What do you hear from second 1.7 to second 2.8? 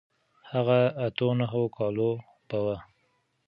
کالو به و.